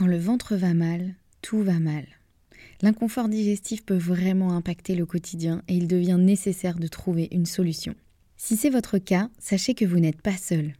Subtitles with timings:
[0.00, 2.06] Quand le ventre va mal, tout va mal.
[2.80, 7.94] L'inconfort digestif peut vraiment impacter le quotidien et il devient nécessaire de trouver une solution.
[8.38, 10.72] Si c'est votre cas, sachez que vous n'êtes pas seul.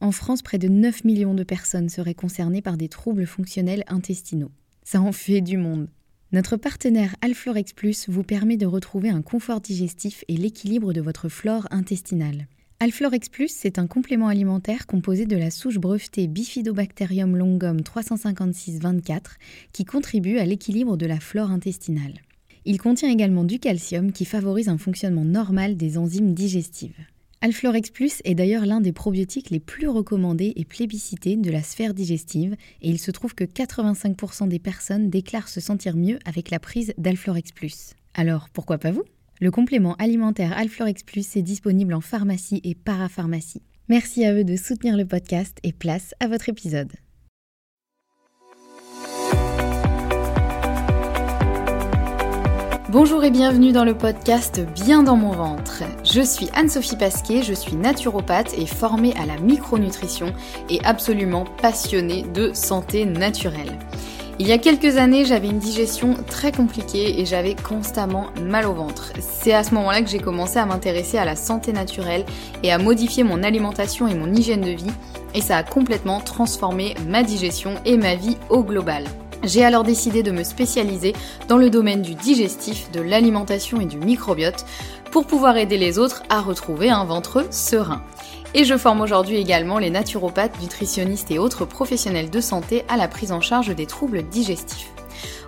[0.00, 4.52] En France, près de 9 millions de personnes seraient concernées par des troubles fonctionnels intestinaux.
[4.84, 5.88] Ça en fait du monde.
[6.30, 11.28] Notre partenaire Alflorex Plus vous permet de retrouver un confort digestif et l'équilibre de votre
[11.28, 12.46] flore intestinale.
[12.80, 19.20] Alflorex Plus, c'est un complément alimentaire composé de la souche brevetée Bifidobacterium longum 356-24
[19.72, 22.20] qui contribue à l'équilibre de la flore intestinale.
[22.64, 27.04] Il contient également du calcium qui favorise un fonctionnement normal des enzymes digestives.
[27.40, 31.94] Alflorex Plus est d'ailleurs l'un des probiotiques les plus recommandés et plébiscités de la sphère
[31.94, 36.60] digestive et il se trouve que 85% des personnes déclarent se sentir mieux avec la
[36.60, 37.94] prise d'Alflorex Plus.
[38.14, 39.02] Alors pourquoi pas vous?
[39.40, 43.62] Le complément alimentaire Alflorex Plus est disponible en pharmacie et parapharmacie.
[43.88, 46.92] Merci à eux de soutenir le podcast et place à votre épisode.
[52.90, 55.82] Bonjour et bienvenue dans le podcast Bien dans mon ventre.
[56.04, 60.32] Je suis Anne-Sophie Pasquet, je suis naturopathe et formée à la micronutrition
[60.70, 63.78] et absolument passionnée de santé naturelle.
[64.40, 68.72] Il y a quelques années, j'avais une digestion très compliquée et j'avais constamment mal au
[68.72, 69.12] ventre.
[69.18, 72.24] C'est à ce moment-là que j'ai commencé à m'intéresser à la santé naturelle
[72.62, 74.92] et à modifier mon alimentation et mon hygiène de vie
[75.34, 79.06] et ça a complètement transformé ma digestion et ma vie au global.
[79.44, 81.14] J'ai alors décidé de me spécialiser
[81.48, 84.66] dans le domaine du digestif, de l'alimentation et du microbiote
[85.10, 88.02] pour pouvoir aider les autres à retrouver un ventre serein.
[88.54, 93.08] Et je forme aujourd'hui également les naturopathes, nutritionnistes et autres professionnels de santé à la
[93.08, 94.90] prise en charge des troubles digestifs.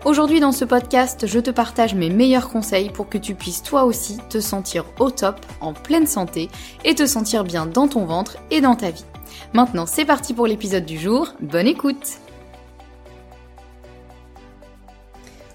[0.05, 3.85] Aujourd'hui dans ce podcast, je te partage mes meilleurs conseils pour que tu puisses toi
[3.85, 6.49] aussi te sentir au top, en pleine santé
[6.85, 9.05] et te sentir bien dans ton ventre et dans ta vie.
[9.53, 12.21] Maintenant c'est parti pour l'épisode du jour, bonne écoute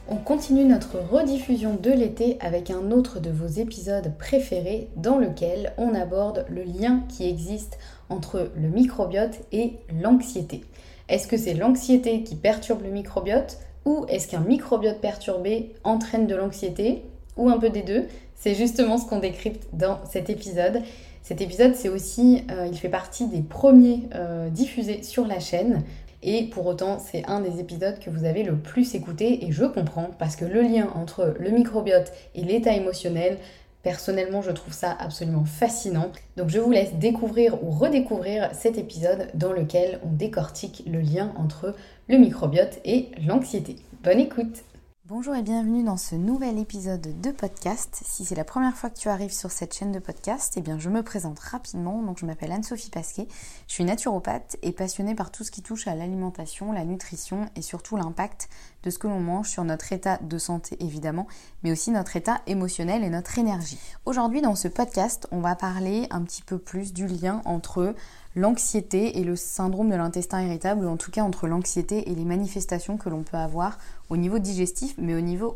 [0.08, 5.74] On continue notre rediffusion de l'été avec un autre de vos épisodes préférés dans lequel
[5.80, 7.80] on aborde le lien qui existe
[8.10, 10.62] entre le microbiote et l'anxiété.
[11.10, 16.36] Est-ce que c'est l'anxiété qui perturbe le microbiote ou est-ce qu'un microbiote perturbé entraîne de
[16.36, 17.02] l'anxiété
[17.36, 18.06] ou un peu des deux?
[18.36, 20.84] C'est justement ce qu'on décrypte dans cet épisode.
[21.24, 25.82] Cet épisode, c'est aussi, euh, il fait partie des premiers euh, diffusés sur la chaîne.
[26.28, 29.64] Et pour autant, c'est un des épisodes que vous avez le plus écouté et je
[29.64, 33.38] comprends parce que le lien entre le microbiote et l'état émotionnel,
[33.84, 36.12] personnellement, je trouve ça absolument fascinant.
[36.36, 41.32] Donc je vous laisse découvrir ou redécouvrir cet épisode dans lequel on décortique le lien
[41.38, 41.76] entre
[42.08, 43.76] le microbiote et l'anxiété.
[44.04, 44.64] Bonne écoute
[45.08, 48.02] Bonjour et bienvenue dans ce nouvel épisode de podcast.
[48.04, 50.80] Si c'est la première fois que tu arrives sur cette chaîne de podcast, eh bien
[50.80, 52.02] je me présente rapidement.
[52.02, 53.28] Donc je m'appelle Anne-Sophie Pasquet,
[53.68, 57.62] je suis naturopathe et passionnée par tout ce qui touche à l'alimentation, la nutrition et
[57.62, 58.50] surtout l'impact
[58.86, 61.28] de ce que l'on mange sur notre état de santé évidemment,
[61.64, 63.80] mais aussi notre état émotionnel et notre énergie.
[64.06, 67.96] Aujourd'hui dans ce podcast, on va parler un petit peu plus du lien entre
[68.36, 72.26] l'anxiété et le syndrome de l'intestin irritable, ou en tout cas entre l'anxiété et les
[72.26, 73.80] manifestations que l'on peut avoir
[74.10, 75.16] au niveau digestif, mais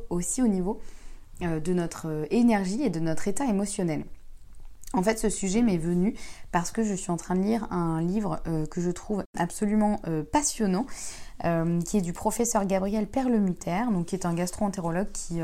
[0.09, 0.79] aussi au niveau
[1.43, 4.05] euh, de notre euh, énergie et de notre état émotionnel.
[4.93, 6.15] En fait, ce sujet m'est venu
[6.51, 10.01] parce que je suis en train de lire un livre euh, que je trouve absolument
[10.31, 10.87] passionnant,
[11.85, 15.39] qui est du professeur Gabriel Perlemuter, donc qui est un gastro-entérologue qui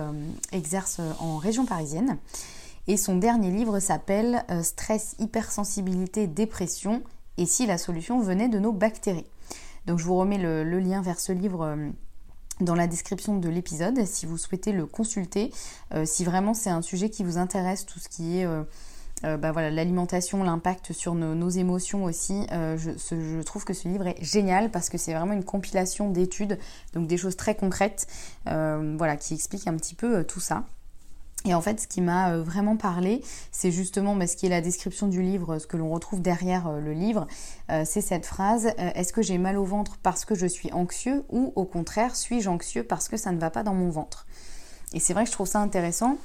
[0.51, 2.17] exerce en région parisienne.
[2.87, 7.01] Et son dernier livre s'appelle Stress, hypersensibilité, dépression,
[7.37, 9.25] et si la solution venait de nos bactéries.
[9.85, 11.89] Donc je vous remets le, lien vers ce livre euh,
[12.59, 15.51] dans la description de l'épisode si vous souhaitez le consulter,
[15.93, 18.47] euh, si vraiment c'est un sujet qui vous intéresse, tout ce qui est...
[19.25, 22.45] Euh, bah voilà, l'alimentation, l'impact sur nos, émotions aussi.
[22.51, 26.57] je, je, trouve que ce livre est génial parce que c'est vraiment une compilation d'études,
[26.93, 28.07] donc des choses très concrètes,
[28.45, 30.65] voilà, qui expliquent un petit peu tout ça.
[31.45, 33.21] Et en fait, ce qui m'a euh, vraiment parlé,
[33.51, 36.67] c'est justement bah, ce qui est la description du livre, ce que l'on retrouve derrière
[36.67, 37.27] euh, le livre,
[37.71, 41.23] euh, c'est cette phrase Est-ce que j'ai mal au ventre parce que je suis anxieux
[41.29, 44.25] ou au contraire, suis-je anxieux parce que ça ne va pas dans mon ventre?
[44.93, 46.17] Et c'est vrai que je trouve ça intéressant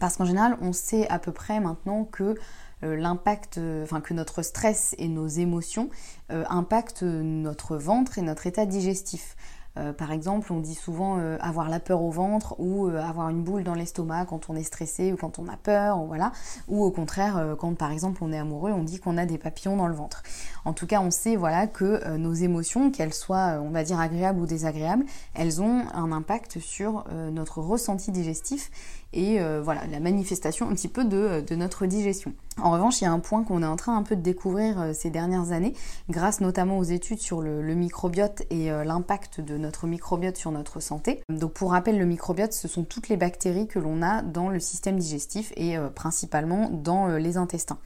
[0.00, 2.34] parce qu'en général, on sait à peu près maintenant que
[2.82, 5.88] l'impact, enfin que notre stress et nos émotions
[6.28, 9.34] impactent notre ventre et notre état digestif.
[9.78, 13.28] Euh, par exemple, on dit souvent euh, avoir la peur au ventre ou euh, avoir
[13.28, 16.32] une boule dans l'estomac quand on est stressé ou quand on a peur, ou voilà.
[16.68, 19.76] Ou au contraire, quand par exemple on est amoureux, on dit qu'on a des papillons
[19.76, 20.22] dans le ventre.
[20.64, 24.40] En tout cas, on sait voilà que nos émotions, qu'elles soient, on va dire agréables
[24.40, 25.04] ou désagréables,
[25.34, 28.70] elles ont un impact sur notre ressenti digestif
[29.16, 32.34] et euh, voilà la manifestation un petit peu de, notre digestion.
[32.60, 34.80] En revanche, il y a un point qu'on est en train un peu de découvrir
[34.80, 35.72] euh, ces dernières années,
[36.10, 41.20] grâce notamment aux études sur le, microbiote et l'impact de notre microbiote sur notre santé.
[41.28, 44.60] Donc pour rappel, le microbiote, ce sont toutes les bactéries que l'on a dans le
[44.60, 47.78] système digestif et principalement dans les intestins.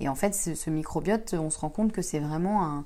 [0.00, 2.84] Et en fait, ce microbiote, on se rend compte que c'est vraiment un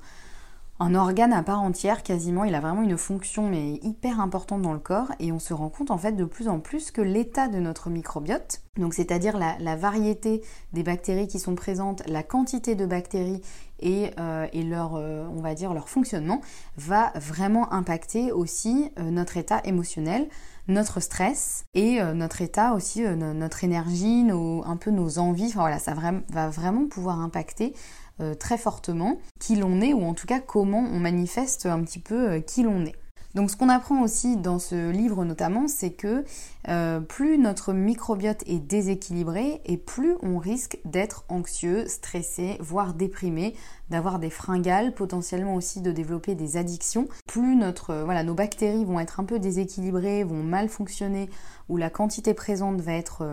[0.81, 4.71] un organe à part entière quasiment, il a vraiment une fonction mais hyper importante dans
[4.71, 5.11] le corps.
[5.19, 7.89] Et on se rend compte en fait de plus en plus que l'état de notre
[7.89, 10.41] microbiote, donc c'est-à-dire la, variété
[10.71, 13.41] des bactéries qui sont présentes, la quantité de bactéries
[13.81, 16.39] et, euh, leur, euh, on va dire, leur fonctionnement,
[16.77, 20.29] va vraiment impacter aussi euh, notre état émotionnel,
[20.69, 25.95] notre stress et notre état aussi, notre énergie, un peu nos envies, enfin voilà, ça
[25.95, 27.73] va vraiment pouvoir impacter
[28.21, 31.99] euh, très fortement qui l'on est ou en tout cas comment on manifeste un petit
[31.99, 32.95] peu euh, qui l'on est.
[33.35, 36.25] Donc ce qu'on apprend aussi dans ce livre notamment, c'est que
[36.67, 43.55] euh, plus notre microbiote est déséquilibré et plus on risque d'être anxieux, stressé, voire déprimé,
[43.91, 47.07] d'avoir des fringales, potentiellement aussi de développer des addictions.
[47.27, 47.93] Plus notre,
[48.23, 51.29] nos bactéries vont être un peu déséquilibrées, vont mal fonctionner,
[51.69, 53.23] ou la quantité présente va être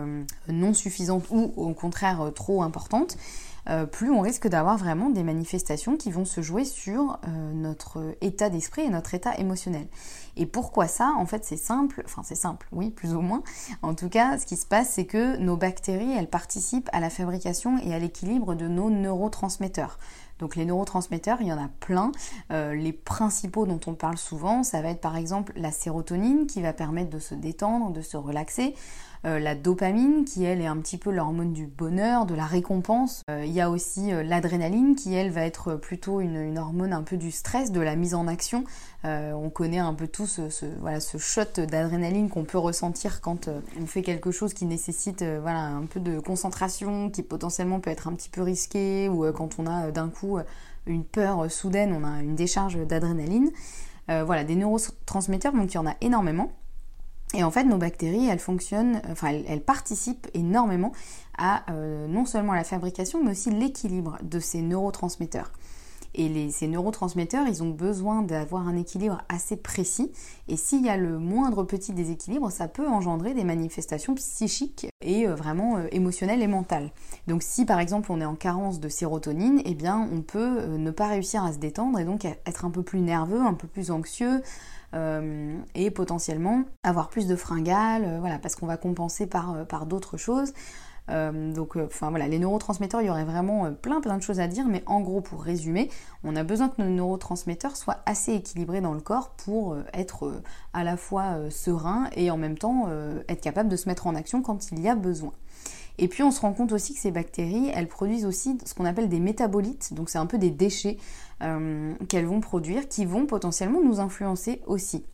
[0.47, 3.17] non suffisante ou au contraire trop importante,
[3.69, 8.15] euh, plus on risque d'avoir vraiment des manifestations qui vont se jouer sur euh, notre
[8.21, 9.87] état d'esprit et notre état émotionnel.
[10.35, 11.13] Et pourquoi ça?
[11.17, 13.43] En fait, c'est simple, enfin c'est simple, oui, plus ou moins.
[13.81, 17.09] En tout cas, ce qui se passe, c'est que nos bactéries, elles participent à la
[17.09, 19.97] fabrication et à l'équilibre de nos neurotransmetteurs.
[20.39, 22.11] Donc les neurotransmetteurs, il y en a plein.
[22.51, 26.61] Euh, les principaux dont on parle souvent, ça va être par exemple la sérotonine qui
[26.61, 28.75] va permettre de se détendre, de se relaxer.
[29.25, 33.23] Euh, la dopamine qui elle est un petit peu l'hormone du bonheur, de la récompense.
[33.29, 37.03] Euh, il y a aussi euh, l'adrénaline qui elle va être plutôt une, hormone un
[37.03, 38.63] peu du stress, de la mise en action.
[39.03, 43.49] on connaît un peu tous ce, voilà, ce shot d'adrénaline qu'on peut ressentir quand
[43.81, 48.07] on fait quelque chose qui nécessite voilà, un peu de concentration, qui potentiellement peut être
[48.07, 50.39] un petit peu risqué, ou quand on a d'un coup
[50.85, 53.51] une peur soudaine, on a une décharge d'adrénaline.
[54.07, 56.51] voilà, des neurotransmetteurs, donc il y en a énormément.
[57.33, 60.93] Et en fait, nos bactéries, elles fonctionnent, enfin, elles, participent énormément
[61.37, 65.51] à euh, non seulement la fabrication, mais aussi l'équilibre de ces neurotransmetteurs.
[66.17, 70.11] Et ces neurotransmetteurs, ils ont besoin d'avoir un équilibre assez précis.
[70.47, 75.27] Et s'il y a le moindre petit déséquilibre, ça peut engendrer des manifestations psychiques et
[75.27, 76.91] euh, vraiment euh, émotionnelles et mentales.
[77.27, 80.91] Donc si par exemple on est en carence de sérotonine, eh bien on peut ne
[80.91, 83.91] pas réussir à se détendre et donc être un peu plus nerveux, un peu plus
[83.91, 84.41] anxieux,
[84.93, 89.85] euh, et potentiellement avoir plus de fringales, euh, voilà, parce qu'on va compenser euh, par
[89.85, 90.53] d'autres choses.
[91.09, 94.65] Donc, enfin voilà, les neurotransmetteurs, il y aurait vraiment plein plein de choses à dire,
[94.67, 95.89] mais en gros, pour résumer,
[96.23, 100.41] on a besoin que nos neurotransmetteurs soient assez équilibrés dans le corps pour être
[100.73, 102.89] à la fois serein et en même temps
[103.27, 105.33] être capable de se mettre en action quand il y a besoin.
[105.99, 108.85] Et puis on se rend compte aussi que ces bactéries, elles produisent aussi ce qu'on
[108.85, 110.97] appelle des métabolites, donc c'est un peu des déchets
[111.41, 115.05] euh, qu'elles vont produire qui vont potentiellement nous influencer aussi.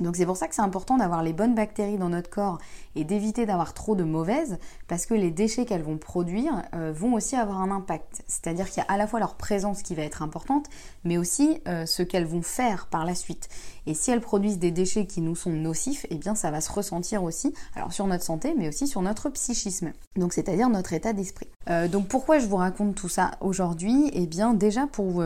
[0.00, 2.58] Donc c'est pour ça que c'est important d'avoir les bonnes bactéries dans notre corps
[2.96, 4.58] et d'éviter d'avoir trop de mauvaises
[4.88, 8.22] parce que les déchets qu'elles vont produire euh, vont aussi avoir un impact.
[8.26, 10.66] C'est-à-dire qu'il y a à la fois leur présence qui va être importante
[11.04, 13.48] mais aussi euh, ce qu'elles vont faire par la suite.
[13.86, 16.72] Et si elles produisent des déchets qui nous sont nocifs, eh bien ça va se
[16.72, 19.92] ressentir aussi alors sur notre santé mais aussi sur notre psychisme.
[20.16, 21.48] Donc c'est-à-dire notre état d'esprit.
[21.70, 24.10] Euh, donc pourquoi je vous raconte tout ça aujourd'hui?
[24.12, 25.22] Eh bien déjà pour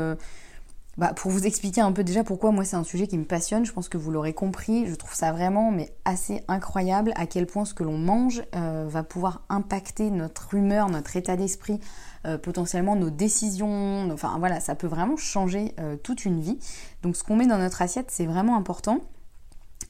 [0.98, 3.64] bah, pour vous expliquer un peu déjà pourquoi moi c'est un sujet qui me passionne,
[3.64, 7.46] je pense que vous l'aurez compris, je trouve ça vraiment mais assez incroyable à quel
[7.46, 11.78] point ce que l'on mange euh, va pouvoir impacter notre humeur, notre état d'esprit,
[12.26, 16.58] euh, potentiellement nos décisions, enfin voilà, ça peut vraiment changer euh, toute une vie.
[17.02, 18.98] Donc ce qu'on met dans notre assiette c'est vraiment important.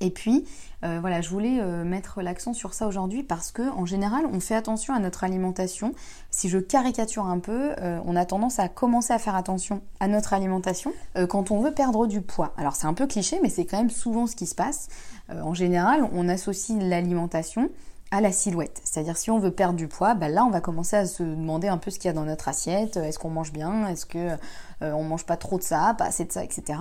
[0.01, 0.47] Et puis,
[0.85, 4.41] euh, voilà, je voulais euh, mettre l'accent sur ça aujourd'hui parce que en général, on
[4.41, 5.93] fait attention à notre alimentation.
[6.31, 10.09] Si je caricature un peu, euh, on a tendance à commencer à faire attention à
[10.09, 10.93] notre alimentation
[11.29, 12.55] quand on veut perdre du poids.
[12.57, 14.89] Alors c'est un peu cliché, mais c'est quand même souvent ce qui se passe.
[15.31, 17.71] en général, on associe l'alimentation
[18.11, 18.81] à la silhouette.
[18.85, 21.69] C'est-à-dire si on veut perdre du poids, bah là on va commencer à se demander
[21.69, 24.37] un peu ce qu'il y a dans notre assiette, est-ce qu'on mange bien, est-ce que
[24.83, 26.79] euh, on mange pas trop de ça, pas assez de ça, etc.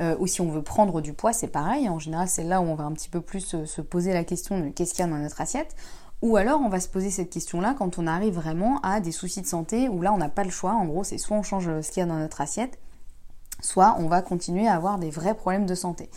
[0.00, 1.88] Euh, ou si on veut prendre du poids, c'est pareil.
[1.88, 4.60] En général, c'est là où on va un petit peu plus se poser la question
[4.60, 5.74] de qu'est-ce qu'il y a dans notre assiette.
[6.20, 9.40] Ou alors on va se poser cette question-là quand on arrive vraiment à des soucis
[9.40, 10.72] de santé où là on n'a pas le choix.
[10.72, 12.78] En gros, c'est soit on change ce qu'il y a dans notre assiette,
[13.60, 16.08] soit on va continuer à avoir des vrais problèmes de santé.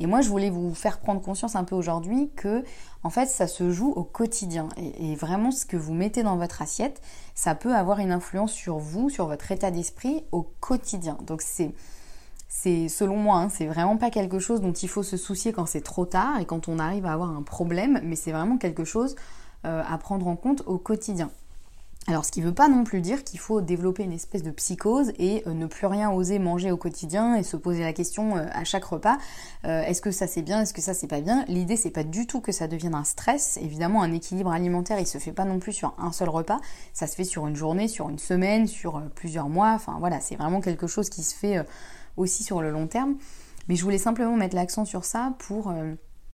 [0.00, 2.64] Et moi, je voulais vous faire prendre conscience un peu aujourd'hui que,
[3.02, 4.68] en fait, ça se joue au quotidien.
[4.76, 7.00] Et, vraiment, ce que vous mettez dans votre assiette,
[7.34, 11.18] ça peut avoir une influence sur vous, sur votre état d'esprit au quotidien.
[11.26, 11.72] Donc, c'est
[12.48, 15.66] c'est selon moi, hein, c'est vraiment pas quelque chose dont il faut se soucier quand
[15.66, 18.84] c'est trop tard et quand on arrive à avoir un problème, mais c'est vraiment quelque
[18.84, 19.16] chose
[19.64, 21.30] à prendre en compte au quotidien.
[22.06, 24.50] Alors ce qui ne veut pas non plus dire qu'il faut développer une espèce de
[24.50, 28.36] psychose et euh, ne plus rien oser manger au quotidien et se poser la question
[28.36, 29.16] euh, à chaque repas
[29.64, 31.46] euh, est-ce que ça c'est bien, est-ce que ça c'est pas bien?
[31.48, 33.58] L'idée c'est pas du tout que ça devienne un stress.
[33.62, 36.60] Évidemment un équilibre alimentaire il se fait pas non plus sur un seul repas,
[36.92, 39.72] ça se fait sur une journée, sur une semaine, sur plusieurs mois.
[39.72, 41.64] Enfin voilà, c'est vraiment quelque chose qui se fait
[42.18, 43.16] aussi sur le long terme.
[43.68, 45.72] Mais je voulais simplement mettre l'accent sur ça pour...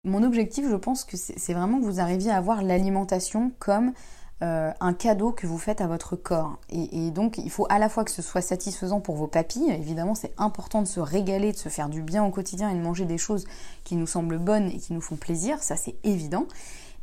[0.02, 3.92] Mon objectif je pense que c'est vraiment que vous arriviez à voir l'alimentation comme
[4.42, 6.58] euh, un cadeau que vous faites à votre corps.
[6.70, 10.14] Et, donc il faut à la fois que ce soit satisfaisant pour vos papilles, évidemment
[10.14, 13.04] c'est important de se régaler, de se faire du bien au quotidien et de manger
[13.04, 13.44] des choses
[13.84, 16.46] qui nous semblent bonnes et qui nous font plaisir, ça c'est évident.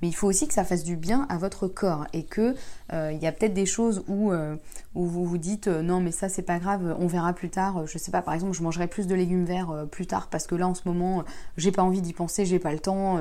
[0.02, 2.56] Mais il faut aussi que ça fasse du bien à votre corps et que
[2.92, 4.56] euh, il y a peut-être des choses où, euh,
[4.96, 7.86] où vous vous dites non mais ça c'est pas grave, on verra plus tard.
[7.86, 10.56] Je sais pas, par exemple je mangerai plus de légumes verts plus tard parce que
[10.56, 11.24] là en ce moment
[11.56, 13.20] j'ai pas envie d'y penser, j'ai pas le temps,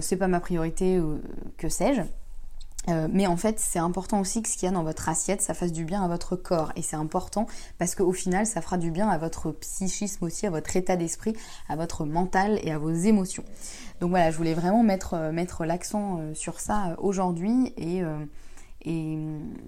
[0.00, 1.00] c'est pas ma priorité,
[1.56, 2.02] que sais-je.
[2.88, 5.42] Euh, mais en fait, c'est important aussi que ce qu'il y a dans votre assiette,
[5.42, 6.72] ça fasse du bien à votre corps.
[6.76, 7.46] Et c'est important
[7.78, 11.34] parce qu'au final, ça fera du bien à votre psychisme aussi, à votre état d'esprit,
[11.68, 13.44] à votre mental et à vos émotions.
[14.00, 17.72] Donc voilà, je voulais vraiment mettre, euh, mettre l'accent euh, sur ça aujourd'hui.
[17.76, 18.02] Et,
[18.84, 19.18] et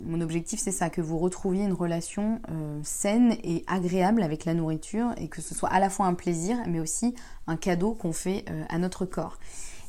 [0.04, 2.40] mon objectif, c'est ça, que vous retrouviez une relation
[2.84, 6.56] saine et agréable avec la nourriture et que ce soit à la fois un plaisir,
[6.68, 7.14] mais aussi
[7.46, 9.38] un cadeau qu'on fait à notre corps.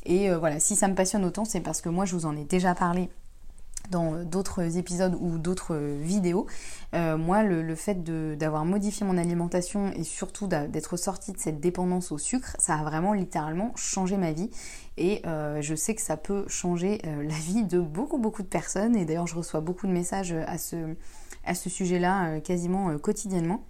[0.06, 2.44] Et voilà, si ça me passionne autant, c'est parce que moi, je vous en ai
[2.44, 3.10] déjà parlé
[3.90, 6.48] dans d'autres épisodes ou d'autres vidéos.
[6.94, 8.04] Euh, moi, le, fait
[8.38, 12.84] d'avoir modifié mon alimentation et surtout d'être sortie de cette dépendance au sucre, ça a
[12.84, 14.50] vraiment littéralement changé ma vie.
[14.98, 18.48] Et euh, je sais que ça peut changer euh, la vie de beaucoup, beaucoup de
[18.48, 18.96] personnes.
[18.96, 20.96] Et d'ailleurs, je reçois beaucoup de messages à ce,
[21.46, 23.64] à ce sujet-là quasiment quotidiennement.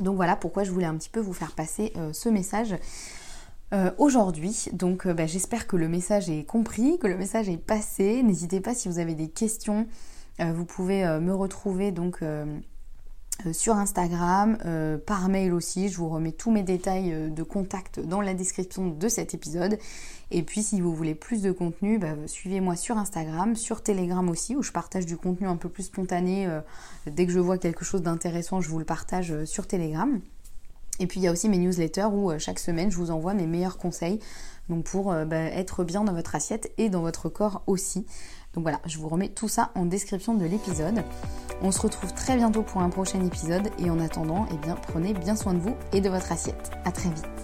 [0.00, 2.74] Donc voilà pourquoi je voulais un petit peu vous faire passer ce message.
[3.72, 4.66] Euh, aujourd'hui.
[4.72, 8.22] Donc euh, bah, j'espère que le message est compris, que le message est passé.
[8.22, 9.86] N'hésitez pas si vous avez des questions.
[10.40, 12.22] Euh, vous pouvez me retrouver donc
[13.52, 14.58] sur Instagram,
[15.06, 15.88] par mail aussi.
[15.88, 19.78] Je vous remets tous mes détails de contact dans la description de cet épisode.
[20.30, 24.54] Et puis si vous voulez plus de contenu, bah, suivez-moi sur Instagram, sur Telegram aussi,
[24.56, 26.48] où je partage du contenu un peu plus spontané.
[27.06, 30.20] dès que je vois quelque chose d'intéressant, je vous le partage sur Telegram.
[31.00, 33.34] Et puis il y a aussi mes newsletters où euh, chaque semaine je vous envoie
[33.34, 34.20] mes meilleurs conseils
[34.68, 38.06] donc pour euh, bah, être bien dans votre assiette et dans votre corps aussi.
[38.54, 41.02] Donc voilà, je vous remets tout ça en description de l'épisode.
[41.62, 45.12] On se retrouve très bientôt pour un prochain épisode et en attendant, eh bien prenez
[45.12, 46.70] bien soin de vous et de votre assiette.
[46.84, 47.43] À très vite.